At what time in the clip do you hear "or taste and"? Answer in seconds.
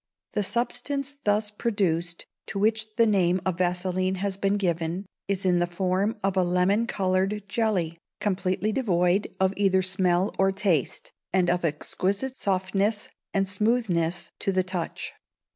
10.39-11.51